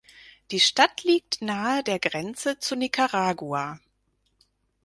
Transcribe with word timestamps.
Die 0.49 0.59
Stadt 0.59 1.03
liegt 1.03 1.43
nahe 1.43 1.83
der 1.83 1.99
Grenze 1.99 2.57
zu 2.57 2.75
Nicaragua. 2.75 3.79